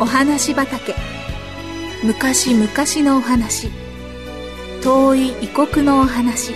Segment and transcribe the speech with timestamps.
[0.00, 0.94] お話畑。
[2.02, 2.70] 昔々
[3.06, 3.68] のお話。
[4.82, 6.54] 遠い異国のお話。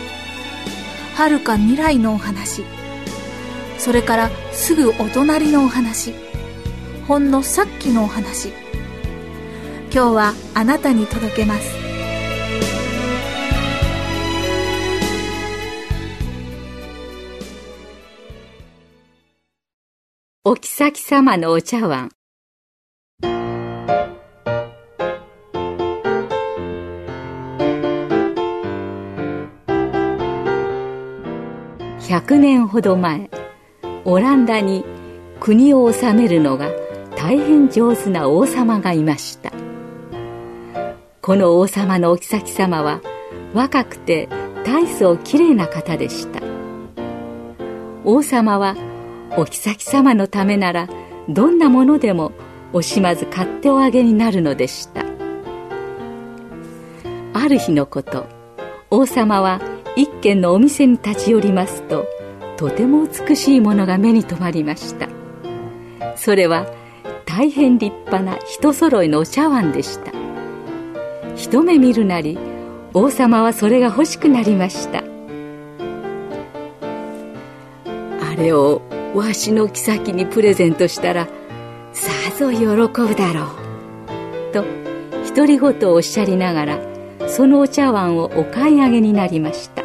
[1.14, 2.64] 遥か未来のお話。
[3.76, 6.14] それからすぐお隣のお話。
[7.06, 8.48] ほんのさっきのお話。
[9.92, 11.68] 今日はあなたに届けます。
[20.44, 22.10] お妃様のお茶碗。
[32.04, 33.30] 100年ほど前
[34.04, 34.84] オランダに
[35.40, 36.70] 国を治めるのが
[37.16, 39.50] 大変上手な王様がいました。
[41.22, 43.00] この王様のお妃様は
[43.54, 44.28] 若くて
[44.66, 46.40] 大層きれいな方でした。
[48.04, 48.76] 王様は
[49.38, 50.88] お妃様のためなら
[51.30, 52.32] どんなものでも
[52.74, 55.06] 惜しまず買っておあげになるのでした。
[57.32, 58.26] ある日のこと
[58.90, 59.58] 王様は
[59.96, 62.06] 一軒のお店に立ち寄りますと
[62.56, 65.08] とても美しいものが目に留まりました。
[66.16, 66.66] それは
[67.26, 70.12] 大変立派な人揃いのお茶碗でした。
[71.36, 72.38] 一目見るなり
[72.92, 75.02] 王様はそれが欲しくなりました。
[78.20, 78.82] あれを
[79.14, 81.28] わしの妃にプレゼントしたら
[81.92, 83.46] さぞ喜ぶだろ
[84.50, 84.52] う。
[84.52, 84.64] と
[85.34, 86.78] 独り言をおっしゃりながら
[87.28, 89.83] そのお茶碗をお買い上げになりました。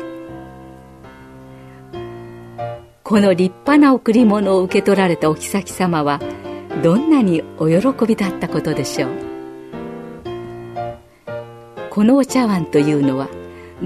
[3.10, 6.20] この立派な贈り物を受け取られたお妃様は
[6.84, 9.10] どんなにお喜びだったことでしょう。
[11.90, 13.28] このお茶碗というのは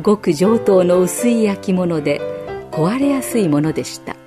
[0.02, 2.20] ごく上等の薄い焼き物で
[2.70, 4.18] 壊れやすいものでした。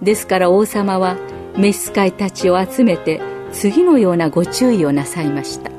[0.00, 1.16] ですから王様は
[1.56, 5.72] 召使いたちを集めて次のようなご注意をなさいました。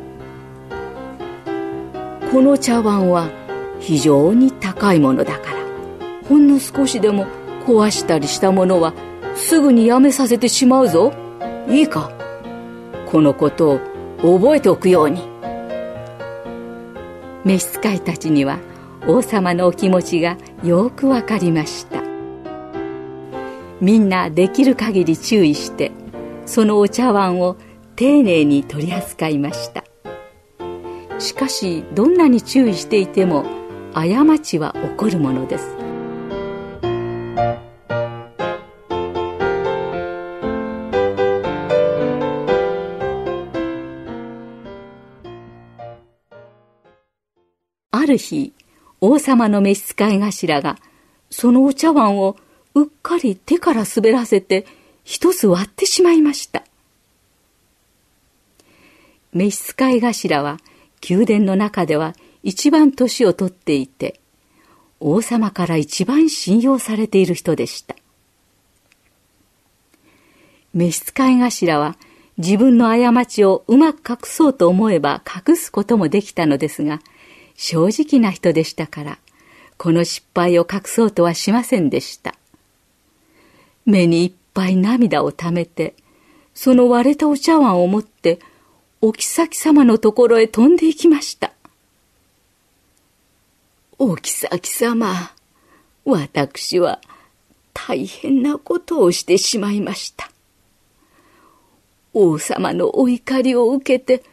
[2.34, 3.30] この茶碗は
[3.80, 5.60] 非常に高いものだから
[6.28, 7.26] ほんの少しでも
[7.66, 8.94] 壊したりしたものは
[9.36, 11.14] すぐにやめさせてしまうぞ。
[11.70, 12.12] いいか。
[13.06, 13.80] このことを
[14.40, 15.22] 覚えておくように。
[17.46, 18.60] 召使いたちには
[19.08, 22.04] 王様のお気持ちがよくわかりました。
[23.82, 25.92] みんなできる限り注意して
[26.46, 27.56] そのお茶碗を
[27.96, 29.84] 丁寧に取り扱いました。
[31.18, 33.46] しかしどんなに注意していても
[33.94, 34.04] 過
[34.40, 35.89] ちは起こるものです。
[48.10, 48.54] る日、
[49.02, 50.78] 王様の召使い頭が、
[51.30, 52.36] そのお茶碗を
[52.76, 54.66] うっかり手から滑らせて、
[55.04, 56.64] 一つ割ってしまいました。
[59.34, 60.60] 召使い頭は、
[61.08, 64.20] 宮殿の中では一番年を取っていて、
[65.00, 67.96] 王様から一番信用されている人でした。
[70.74, 71.96] 召使い頭は
[72.38, 77.02] 自分の過ちをうまく隠そうと思えば隠すこともできたのですが、
[77.62, 79.20] 正直な人でしたから、
[79.78, 82.36] この失敗を隠そうとはしませんでした。
[83.86, 85.94] 目にいっぱい涙をためて、
[86.54, 88.40] その割れたお茶碗を持って、
[89.02, 91.52] お妃様のところへ飛んで行きました。
[93.98, 95.34] お妃様、
[96.06, 97.02] 私は
[97.74, 100.32] 大変なことをしてしまいました。
[102.14, 104.24] 王様のお怒りを受けて、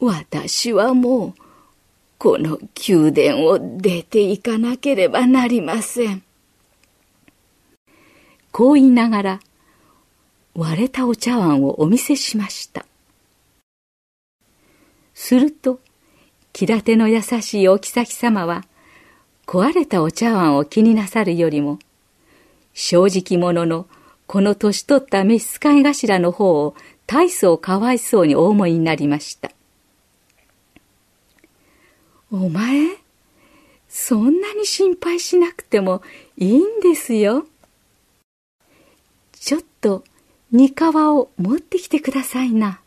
[0.00, 1.45] 私はもう、
[2.18, 6.22] この宮殿を出て行かなければなりません。
[8.52, 9.40] こう言いながら、
[10.54, 12.86] 割れたお茶碗をお見せしました。
[15.12, 15.80] すると、
[16.54, 18.64] 気立ての優しいお妃様は、
[19.46, 21.78] 壊れたお茶碗を気になさるよりも、
[22.72, 23.86] 正直者の
[24.26, 26.74] この年取った召使い頭の方を
[27.06, 29.52] 大層かわいそうにお思いになりました。
[32.32, 32.96] お前、
[33.88, 36.02] そんなに心配しなくても
[36.36, 37.46] いいんですよ。
[39.32, 40.02] ちょっと、
[40.50, 42.80] 煮皮を持ってきてくださいな。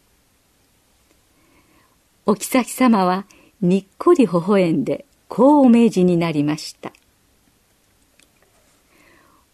[2.26, 3.26] お妃様は
[3.62, 6.92] にっこり微笑んで、こうお命じになりました。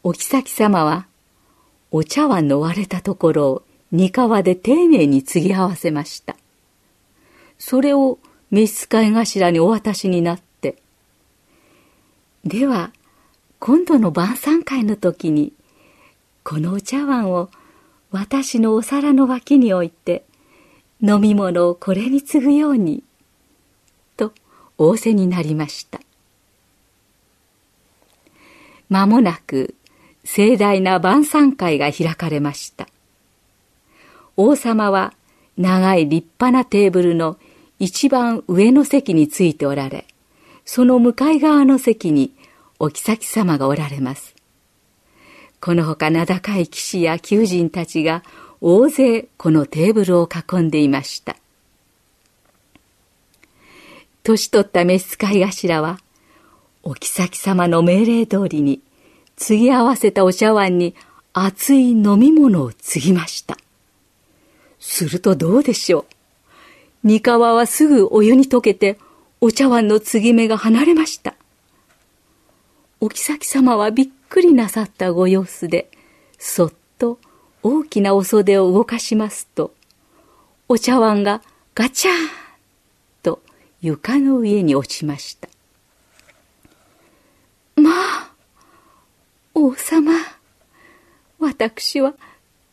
[0.04, 1.08] お妃様は、
[1.92, 6.36] お茶碗の割れたところを煮皮で丁寧に継ぎ合わせました。
[7.58, 8.20] それを
[8.52, 10.78] 召使い頭にお渡しになって、
[12.44, 12.92] では、
[13.60, 15.54] 今度の晩餐会の時に、
[16.44, 17.50] このお茶碗を
[18.12, 20.24] 私のお皿の脇に置いて、
[21.02, 23.04] 飲み物をこれに次ぐように
[24.16, 24.34] と
[24.78, 26.00] 仰せになりました。
[28.90, 29.76] 間もなく
[30.24, 32.88] 盛大な晩餐会が開かれました。
[34.38, 35.14] 王様は
[35.58, 37.38] 長い立派なテーブルの
[37.80, 40.06] 一番上の席についておられ
[40.66, 42.34] その向かい側の席に
[42.80, 44.36] お妃様がおられます
[45.60, 48.24] このほか名高い騎士や求人たちが
[48.62, 51.36] 大勢このテーブルを囲んでいました。
[54.24, 56.00] 年取った召使い頭は、
[56.84, 58.82] お妃様の命令通りに、
[59.36, 60.96] 継ぎ合わせたお茶碗に
[61.34, 63.58] 熱い飲み物を継ぎました。
[64.80, 66.15] するとどうでしょう？
[67.06, 68.98] 三河はすぐお湯に溶けて、
[69.40, 71.36] お茶碗の継ぎ目が離れました。
[73.00, 75.92] お妃様はびっくりなさったご様子で、
[76.40, 77.20] そっと
[77.62, 79.72] 大きなお袖を動かしますと、
[80.68, 81.44] お茶碗が
[81.76, 82.18] ガチャーン
[83.22, 83.40] と
[83.82, 85.48] 床の上に落ちました。
[87.76, 88.32] まあ、
[89.54, 90.12] 王様、
[91.38, 92.16] 私は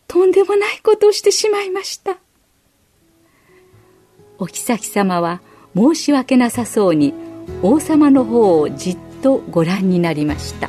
[0.09, 2.17] とんでもないことをしてしまいました。
[4.43, 5.41] お妃様は
[5.77, 7.15] 申し訳なさそうに
[7.63, 10.69] 王様の方をじっとご覧になりました。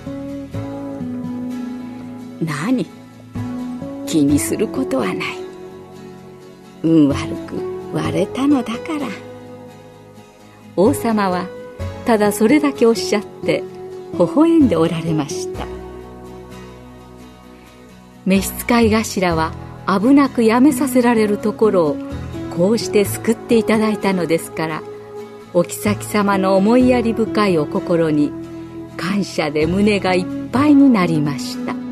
[2.40, 2.86] 何？
[4.06, 5.18] 気にすることはない。
[6.84, 7.18] 運悪
[7.48, 9.08] く割れたのだから。
[10.76, 11.48] 王様は
[12.06, 13.64] ただそれだけおっしゃって
[14.14, 15.66] 微笑んでおられました。
[18.28, 19.52] 召使い頭は
[19.88, 21.98] 危なくやめさせられるところを
[22.56, 24.84] こうして救っていただいたのですから
[25.54, 28.32] お妃様の思いやり深いお心に
[28.98, 31.82] 感謝で胸がいっぱいになりました。